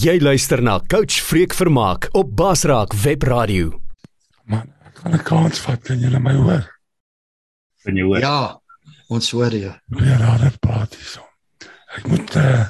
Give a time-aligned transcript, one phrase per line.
[0.00, 3.82] Jy luister na Coach Freek Vermaak op Basraak Web Radio.
[4.48, 6.64] Man, ek kan 'n kans vat kan julle my hoor?
[7.84, 8.18] Kan jy hoor?
[8.18, 8.60] Ja,
[9.08, 9.74] ons hoor jou.
[10.00, 11.20] Ja, daar het praat hier so.
[11.96, 12.64] Ek moet eh uh,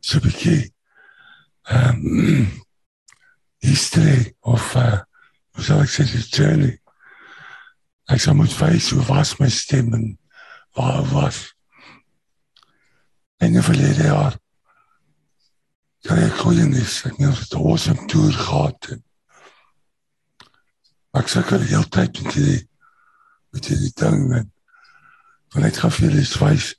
[0.00, 0.74] so 'n bietjie
[1.64, 2.60] ehm um,
[3.70, 5.00] history of uh,
[5.56, 6.76] hoe sal ek sê die journey.
[8.12, 10.18] Ek sou moet wys hoe was my stem en
[10.76, 11.54] waar was.
[13.38, 14.36] En in verlede jaar
[16.00, 18.88] Ja, ek kon nie dis ek het 'n awesome tour gehad.
[21.12, 22.68] Ek het die hele tyd met die
[23.52, 24.52] met die ding en
[25.52, 26.74] van net gaan vir julle wys.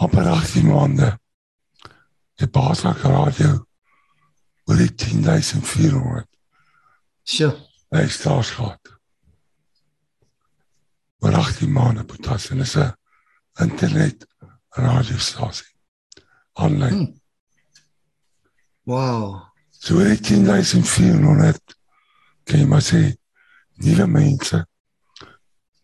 [0.00, 1.18] Op 18 maande.
[2.40, 3.66] Die Basak radio
[4.64, 6.26] oor die 10400.
[7.24, 7.52] Sjoe,
[7.90, 8.98] Hy staar gehad.
[11.20, 12.94] Oor 18 maande potas en is 'n
[13.60, 14.26] internet
[14.68, 15.79] radiostasie.
[16.60, 16.96] Online.
[16.96, 17.20] Hmm.
[18.84, 19.40] wow.
[19.70, 21.76] So oor die 10400
[22.44, 23.00] kan jy maar sê
[23.80, 24.64] nuwe mense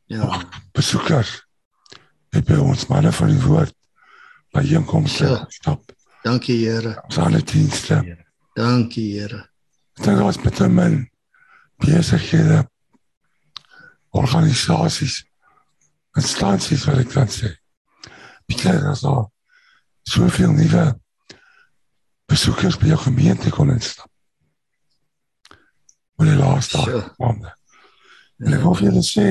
[0.06, 0.42] Ja.
[0.76, 1.32] besoekers
[2.34, 3.72] het by ons manne van die woord
[4.54, 5.44] by inkomste Ja.
[5.48, 6.96] stap Dankie Here.
[7.04, 8.02] ons alle dienste
[8.54, 9.48] Dankie Here.
[10.02, 11.10] dan was met hom in
[11.78, 12.66] besighede
[14.10, 15.24] organisasies
[16.16, 17.54] instansies wat ek kan sê
[18.46, 19.26] Pieter as daar
[20.06, 20.86] soveel nuwe
[22.30, 24.10] besoekers by jou gemeente kon instap
[26.16, 27.04] oor die laaste Sure.
[27.20, 27.52] maande
[28.44, 29.26] en ek wil vir julle sê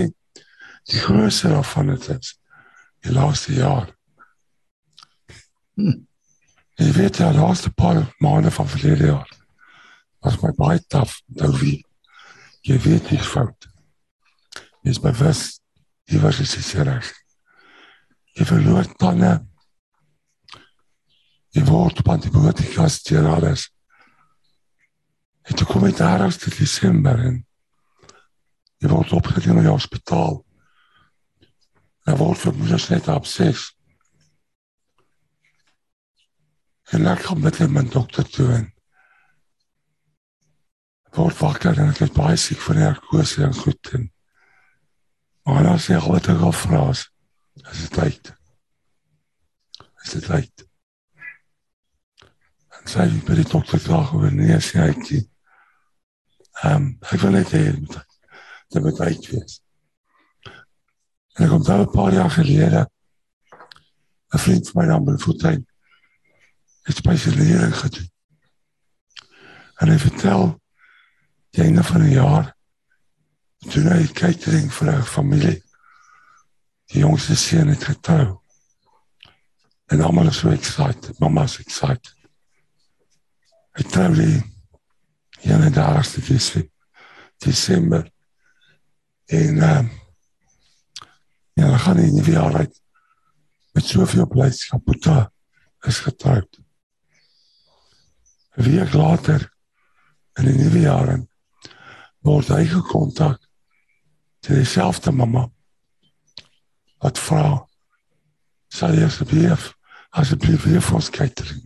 [0.92, 2.36] die grootste daarvan het is
[3.06, 3.90] die laaste jaar.
[5.78, 6.08] En
[6.82, 9.32] jy weet ja, die laaste paar maande van verlede jaar
[10.26, 11.20] was my baie taaf.
[11.38, 11.78] Nou wie
[12.66, 13.68] jy weet dis fout.
[14.82, 15.44] Jy is bewus
[16.10, 17.12] jy was dit reg.
[18.38, 19.36] Jy verloor tande.
[21.56, 23.70] Jy word op antibiotika steur alles.
[25.46, 27.40] En toe kom dit daarste Desember en
[28.84, 30.42] jy word opgeneem in die hospitaal.
[32.06, 33.70] En word vir moeders net op 6.
[36.94, 38.72] En ek kom met my dokter toe en
[41.16, 44.10] word wakker en ek is baie siek van narkose en goed en
[45.46, 47.06] maar dan sê ek wat ek al vra is
[47.72, 48.32] is dit tyd
[50.04, 50.66] is dit tyd
[52.86, 55.22] en sê ek by die dokter klaar oor nee sê hy
[56.64, 59.62] ehm ek wil net hê dat moet tyd wees
[61.36, 62.86] en ek kom daar 'n paar jaar gelede
[64.34, 65.66] 'n vriend van my naam Belfontein
[66.86, 68.12] het spesialisering gedoen.
[69.76, 70.62] En hy vertel
[71.56, 72.56] einde van die jaar
[73.72, 75.64] toen hy catering vir 'n familie
[76.92, 78.42] die jongste seun het getrou.
[79.86, 82.14] En almal is so excited, mama's excited.
[83.76, 84.40] Hy trou die
[85.44, 86.70] 31ste Dese-
[87.44, 88.06] Desember
[89.26, 89.90] en ehm
[91.56, 92.82] ja, dan gaan hy in die jaar uit
[93.76, 94.84] met soveel blydskap.
[94.84, 95.32] Boeta
[95.88, 96.60] is getroud.
[98.58, 99.52] 'n week later
[100.40, 101.28] in die nuwe jaar in,
[102.24, 103.42] word hy gekontak
[104.46, 105.50] deur dieselfde mamma
[107.04, 107.48] wat vra
[108.72, 109.74] sal jy asseblief
[110.16, 111.65] asseblief weer vir ons doen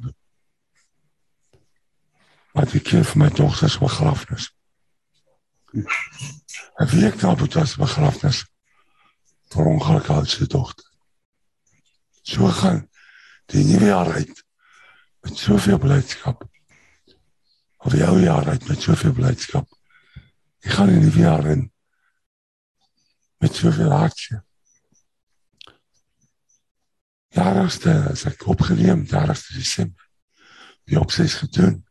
[2.59, 4.51] wat ek keer vir my dogter se begrafnis
[5.73, 8.43] 'n week na Boeta se begrafnis
[9.55, 10.85] vir ongelukkig oudste dogter
[12.21, 12.85] so gaan
[13.49, 14.45] die nuwe jaar uit
[15.25, 16.47] met soveel blydskap
[17.79, 19.67] of die ou jaar uit met soveel blydskap.
[20.65, 21.65] Ek gaan in die nuwe jaar in
[23.39, 24.43] met soveel hartseer.
[27.37, 30.07] Jaarste as ek opgeneem, jaarste Desember.
[30.89, 31.85] Die opsies gedoen.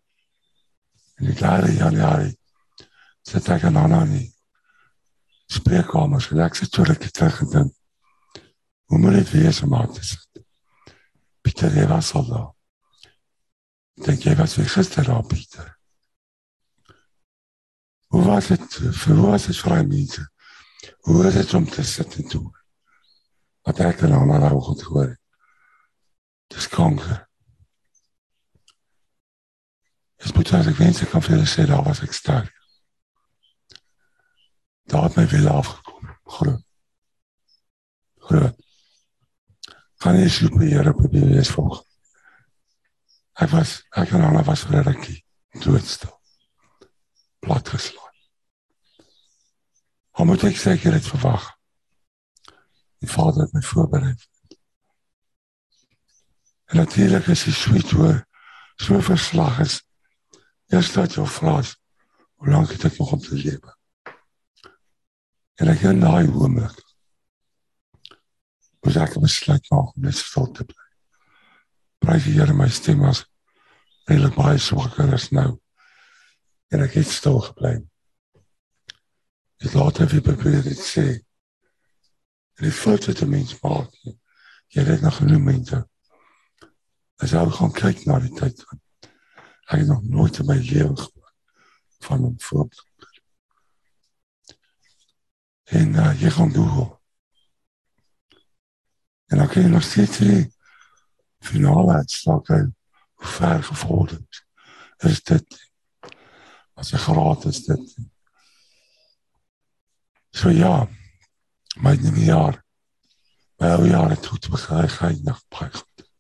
[1.19, 2.37] En die klare Januarie
[3.27, 4.29] sit ek aan aan nie.
[5.49, 7.75] Spreekkamer, so ek sit so lekker terug en dink.
[8.89, 10.45] Hoe moet dit wees om aan te sit?
[11.45, 12.49] Pieter, jy was al daar.
[13.99, 15.75] Ek Dink jy was weer gister daar, Pieter?
[18.09, 20.25] Hoe was het, vir hoe was het vir die mense?
[21.05, 22.45] Hoe was het om te sit en toe?
[23.69, 25.21] Wat ek in ander daar goed gehoor het.
[26.55, 27.28] Dis kanker.
[30.19, 32.55] Dis moet as ek wens ek kan vir julle sê daar was ek sterk.
[34.91, 36.09] Daar het my wil afgekom.
[36.39, 36.65] Groot.
[38.29, 38.57] Groot.
[40.03, 41.83] Kan jy super hier op die wees volg?
[43.39, 45.21] Ek was, ek en Anna was vir rukkie
[45.63, 46.15] doodstil.
[47.45, 48.17] Plat geslaan.
[50.19, 51.45] Hoe moet ek seker dit verwag?
[52.99, 54.17] Die vader het my voorberei.
[56.69, 58.25] En natuurlik is die sweet hoor
[58.79, 59.83] So verslag is
[60.73, 61.75] eers dat jou vra is,
[62.39, 63.75] hoe lank het ek nog om te lewe?
[65.59, 66.77] En ek in daai oomblik
[68.85, 70.87] moes ek besluit maak om net stil te bly.
[71.99, 73.25] Prys die Here my stem was
[74.09, 75.51] eintlik baie swakker as nou.
[76.73, 77.75] En ek het stil gebly.
[79.65, 81.07] Ek laat effe probeer dit sê.
[82.59, 83.91] En die wat 'n mens maak,
[84.75, 85.85] jy het nog genoeg mense.
[87.19, 88.81] As jy gaan kyk na die tyd van
[89.69, 91.33] ek het nog nooit in my lewe gehoor
[91.99, 92.87] van 'n voorbeeld.
[95.65, 97.01] En uh, jy gaan Google.
[99.27, 100.55] En dan kan jy nog steeds die
[101.39, 102.73] finale uitslag kry
[103.15, 104.21] hoe ver gevorder
[104.97, 105.23] is.
[105.23, 105.71] Dit
[106.75, 107.97] as 'n graad is dit.
[110.31, 110.89] So ja,
[111.77, 112.65] my nuwe jaar.
[113.59, 116.11] My ou jaar het goed begin, gaan nog baie goed.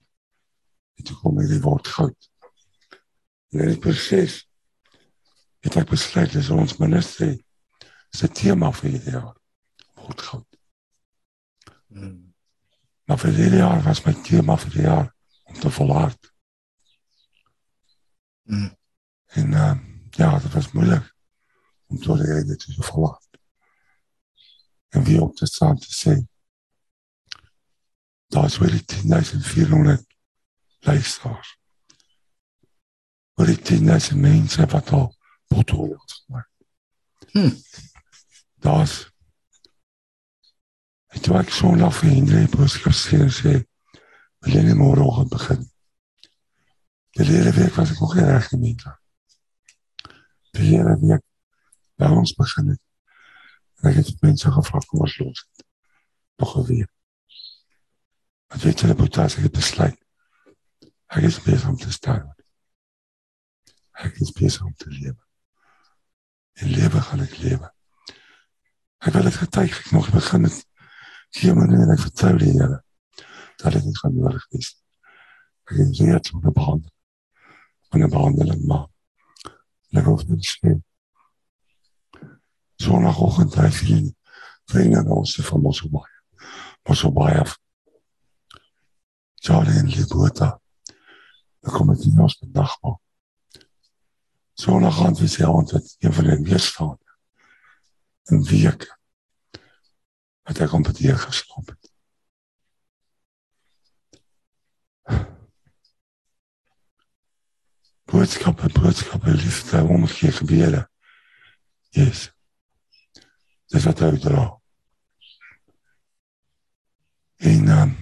[0.94, 2.30] En toe kom hierdie woord goud.
[3.48, 4.40] En in die proses
[5.64, 7.38] het ek besluit dis ons ministerie
[8.14, 9.36] se tema vir hierdie jaar.
[9.98, 10.58] Woord goud.
[11.88, 12.34] Mm.
[13.08, 15.14] Maar vir hierdie jaar was my tema vir die jaar
[15.48, 16.32] om te volhard.
[18.48, 18.74] Mm.
[19.40, 19.76] En uh,
[20.10, 21.14] ja, dit was moeilik
[21.88, 23.28] om tot die einde te volhard.
[24.88, 26.16] En wie ook te staan te sê,
[28.28, 30.04] daar is weer die 10.400
[30.80, 31.57] luisteraars.
[33.38, 35.12] Oor die 10.000 mense wat al
[35.46, 36.50] pothooi het gemaakt.
[37.32, 37.54] Hm.
[38.64, 38.96] Daar is
[41.08, 43.54] en toe ek so na vir boodskap sê en sê,
[44.44, 45.64] wil jy nie morgen begin?
[47.16, 48.92] Die hele week was ek nog geen recht gemeente.
[50.54, 51.24] Die hele week
[51.98, 52.82] by ons begin het.
[53.80, 55.44] En ek het mense gevra, kom ons los.
[56.42, 56.92] Nog een week.
[58.48, 59.98] Want weet jy, Boetas, ek het besluit.
[61.08, 62.28] Ek is bezig om te staan.
[63.98, 65.22] Ek is bezig om te lewe.
[66.52, 67.70] En lewe gaan ek lewe.
[68.98, 70.58] Ek wil het getuig, ek nog begin het.
[71.34, 72.78] Gee my en ek vertrouw die Heere.
[73.58, 74.76] Dat nie gaan nodig wees.
[75.66, 76.94] Ek reeds om te behandelen.
[77.90, 78.90] Van een behandeling maak.
[79.90, 80.76] En ek hoef te sê.
[82.78, 84.16] Zondagochtend drijf je in
[84.70, 86.12] vrienden en oosten van Mosselbaai.
[86.86, 87.58] Mosselbaai af.
[89.34, 90.60] Charlie en Libota.
[91.60, 93.00] Dan kom ek nie ons met nachtmaal.
[94.60, 96.98] Zondagavond is die avond wat een van hen weerstaan.
[98.24, 98.98] Een week.
[100.42, 101.92] Wat ek om het hier geslaap het.
[108.04, 110.90] Boodskappe, boodskappe, liefde, omgekeer gebede.
[111.94, 112.32] Yes.
[113.70, 114.46] Dis wat hy dra.
[117.36, 117.98] En um,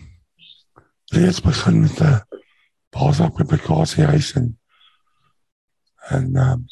[1.13, 2.25] reeds begin met 'n
[2.89, 4.57] basis publikasie huis en
[6.15, 6.63] en um,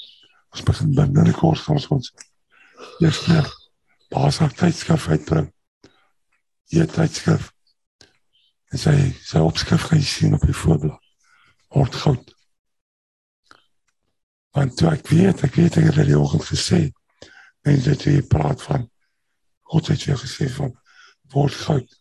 [0.54, 2.12] ons begin binnekort ons ons
[3.02, 3.40] eerste
[4.14, 5.48] basis tydskrif uitbring.
[6.70, 7.50] Hier tydskrif.
[8.70, 11.00] En sy sy opskrif gaan jy sien op die voorblad.
[11.74, 12.34] Word goud.
[14.54, 16.84] Want toe ek weet, ek weet ek het die oggend gesê,
[17.66, 18.86] mense het hier praat van
[19.74, 20.74] God het jou gesê van
[21.34, 21.96] word goud.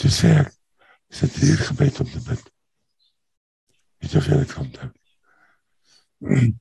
[0.00, 0.52] Toe sê ek,
[1.12, 2.46] sit hier gebed om te bid.
[4.00, 4.94] Weet jy veel ek kan doen?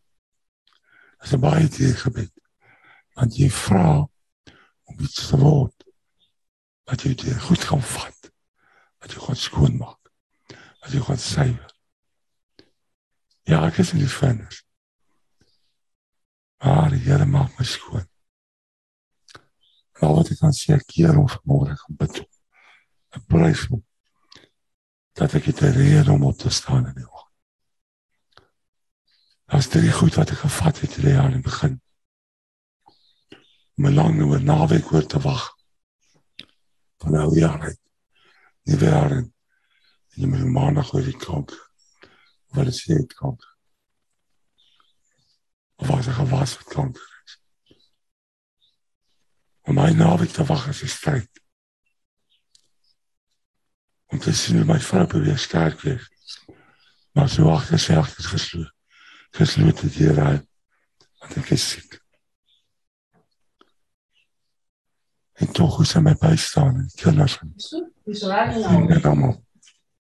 [1.26, 2.32] Dit is baie dier gebed.
[3.16, 4.06] Want jy vraag
[4.86, 5.86] om iets te word
[6.86, 8.30] wat jy dier goed gaan vat.
[9.02, 10.12] Wat jy gaan skoon maak.
[10.84, 11.72] Wat jy gaan syver.
[13.46, 14.62] Ja, ek is in die vennis.
[16.62, 18.06] Maar die Here maak my skoon.
[19.96, 22.24] En al wat ek kan sê, ek keer om vanmorgen gaan bid.
[23.16, 23.84] Ek prijs om
[25.16, 27.08] dat ek het rede om op te staan in die
[29.54, 31.82] is drie goed wat ek gevat het in die jaar in die begin.
[33.76, 35.54] Om een lang oor naweek oor te wacht.
[36.98, 37.80] Van oude jaar uit.
[38.64, 39.34] Nie weer in.
[40.16, 41.28] En jy moet maandag oor die.
[41.28, 43.56] Of wat is die kanker?
[45.76, 47.40] Of was er gewas kanker is?
[49.62, 51.42] Om my naweek te wacht is een strijd.
[54.06, 56.10] Om te sien hoe my vrou beweer sterk wees.
[57.12, 58.75] Maar so achter sy achter gesloot.
[59.36, 60.46] Gesloot het hier uit.
[61.20, 61.98] Want ek is siek.
[65.36, 67.52] En toch hoe sy my bystaan en kinders en
[68.06, 69.34] Dis reg nou.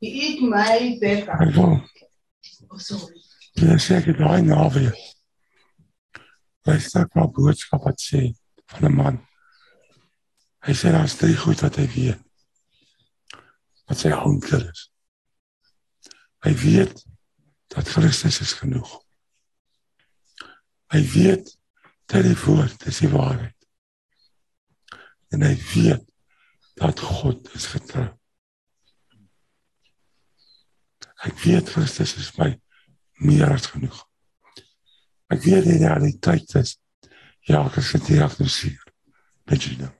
[0.04, 0.78] Jy eet my.
[1.02, 1.80] Ek wil,
[2.70, 3.16] Oh, sorry.
[3.58, 4.96] jy sê ek het daai naweek.
[6.68, 8.22] Luister ek na boodskap wat sê
[8.74, 9.18] van 'n man.
[10.66, 12.22] Hy sê daar is drie goed wat hy weet.
[13.88, 14.90] Wat sy anker is.
[16.46, 17.06] Hy weet
[17.68, 19.05] dat Christus is genoeg.
[20.94, 21.58] Hy weet
[22.06, 23.68] dat die woord is die waarheid.
[25.34, 26.04] En hy weet
[26.78, 28.08] dat God is getrou.
[31.26, 32.52] Ek weet Christus is my
[33.26, 33.98] meer as genoeg.
[35.34, 36.76] Ek weet die realiteit is
[37.46, 38.84] ja, ek is gediagnoseer.
[39.50, 39.92] Weet jy nou?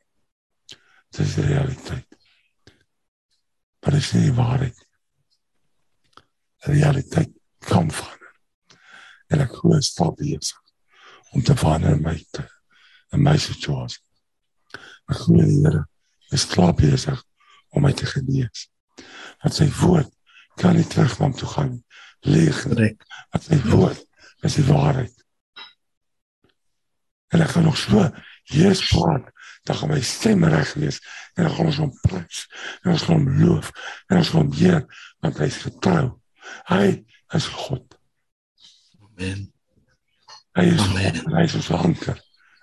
[1.14, 2.20] Dit is die realiteit.
[3.82, 4.86] Maar dit is die waarheid.
[6.66, 7.34] Die realiteit
[7.66, 8.32] kan verander.
[9.34, 10.65] En ek glo stap besig
[11.36, 12.46] om te verander my te
[13.14, 14.02] in my situasie.
[15.12, 15.84] Ek glo die Here
[16.34, 17.20] is klaar besig
[17.76, 18.70] om my te genees.
[19.44, 20.12] Dat sy woord
[20.60, 21.74] kan nie terug na hom toe gaan
[22.26, 22.64] leeg.
[22.64, 23.04] Korrek.
[23.36, 24.02] Dat sy woord
[24.48, 25.14] is die waarheid.
[27.34, 28.08] En ek gaan nog so
[28.52, 29.32] hier praat
[29.66, 31.00] dan gaan my stem reg wees
[31.34, 32.44] en dan gaan ons hom prys
[32.84, 33.72] en ons gaan hom loof
[34.08, 34.86] en ons gaan hom eer
[35.26, 36.06] want hy is getrou.
[36.70, 36.86] Hy
[37.34, 37.98] is God.
[39.02, 39.55] Amen.
[40.56, 41.18] Hy is Amen.
[41.36, 42.20] Hy is ons anker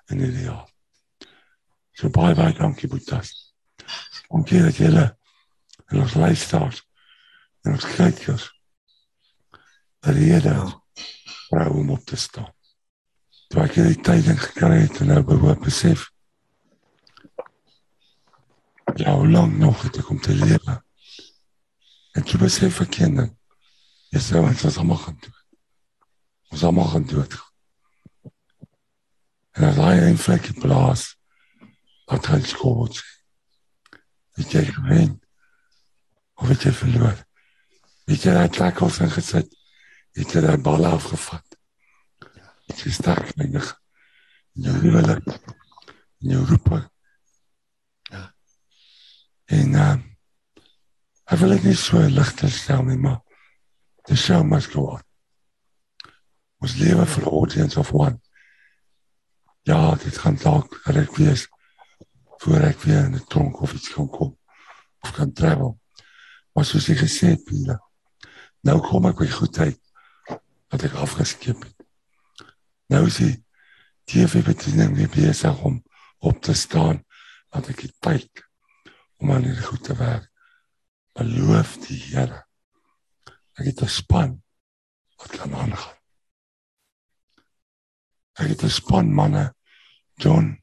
[0.09, 0.65] in die jaar.
[1.93, 3.35] So baie baie dankie Boetas.
[4.31, 5.05] Dankie dat julle
[5.91, 6.81] en ons luisteraars
[7.67, 8.49] en ons kykers
[10.09, 10.55] rede
[11.51, 12.49] vrou om op te staan.
[13.53, 16.09] Toe ek hierdie tyding gekry het en nou behoop besef
[18.97, 20.81] ja, hoe lang nog het ek om te lewe?
[22.17, 23.31] En toe besef ek kinding,
[24.17, 25.41] jy sê ons was allemaal gaan dood.
[26.57, 27.43] Ons allemaal gaan dood.
[29.53, 31.07] En as hy een vlekje blaas,
[32.09, 33.09] wat gaan skoot sê.
[34.41, 35.11] Het jy gewen?
[36.41, 37.19] Of het jy verloor?
[38.09, 39.51] Het jy die tackles ingesit?
[40.17, 41.59] Het jy die bal afgevat?
[42.71, 43.69] Het jy sterk menig?
[44.57, 45.29] In jou huwelik?
[46.25, 46.89] In jou roeping?
[49.53, 49.95] En uh,
[51.29, 53.21] ek wil dit nie so ligter stel nie, maar
[54.09, 55.03] the show must go on.
[56.63, 58.17] Ons lewe vir 'n audience of one.
[59.63, 61.47] Ja, dit gaan dalk reg wees
[62.43, 64.39] voor ek weer in 'n tronk of iets kan kom
[65.01, 65.79] of kan travel.
[66.53, 67.79] Maar soos jy gesê het, Pila,
[68.61, 69.81] nou kom ek by goedheid
[70.69, 71.87] wat ek afgeskep het.
[72.87, 73.45] Nou is die
[74.05, 75.83] TV-bediening weer besig om
[76.19, 77.05] op te staan
[77.49, 78.45] dat ek die tyd
[79.17, 80.29] om aan hierdie goed te werk.
[81.13, 82.45] Beloof die Here.
[83.55, 84.43] Ek het 'n span
[85.17, 86.02] wat kan aangaan.
[88.41, 89.55] Ek het 'n span manne
[90.17, 90.59] John,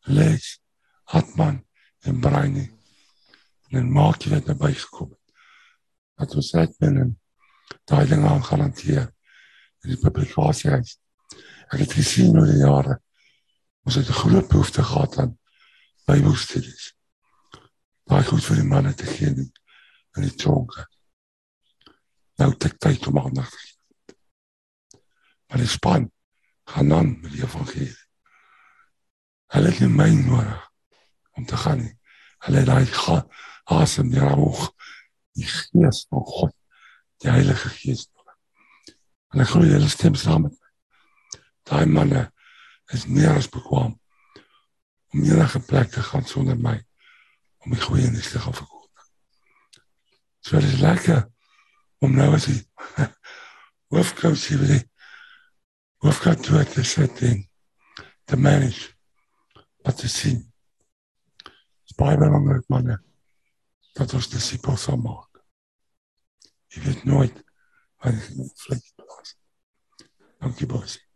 [0.00, 0.60] Lex,
[1.04, 1.64] Hartman
[2.00, 2.70] en Brainy.
[3.70, 5.16] En maak jy dit naby gekom.
[6.16, 7.16] Dat ons net binne
[7.84, 9.12] daai ding aan garandeer.
[9.82, 10.70] In die publikasie.
[10.70, 13.00] Ek het gesien oor die jare
[13.84, 15.38] ons het 'n groot behoefte gehad aan
[16.06, 16.98] Bybelstudies
[18.08, 19.48] baie goed vir die manne te gee in,
[20.16, 20.86] in die tronke.
[22.40, 23.74] Nou het ek tyd om aandag te gee.
[25.48, 26.08] Maar die span
[26.68, 27.96] gaan dan met die evangelie.
[29.54, 30.64] Hulle het nie my nodig
[31.38, 31.94] om te gaan nie.
[32.44, 33.22] Hulle het daai
[33.68, 34.68] asem die hoog
[35.38, 36.54] die gees van God,
[37.22, 38.08] die Heilige Gees
[39.36, 40.70] ek glo julle stem saam met my.
[41.68, 42.22] Daai manne
[42.96, 43.92] is meer as bekwam
[45.12, 46.78] om enige plek te gaan sonder my
[47.64, 49.04] om die goeie nuus te gaan verkondig.
[50.40, 51.26] So dit is lekker
[52.00, 52.62] om nou as die
[53.92, 54.84] hoofcoach hier by die
[55.98, 57.50] hoofcoach toe te sit en
[58.24, 58.94] te manage
[59.82, 60.52] wat te sien.
[61.42, 63.02] Het is baie belangrijk manne
[63.92, 65.42] dat ons disciples sal maak.
[66.66, 67.44] Je weet nooit
[67.96, 69.36] waar je vlek plaats.
[70.38, 71.07] Dank je boys.